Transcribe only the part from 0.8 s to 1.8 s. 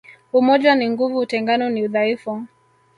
nguvu utengano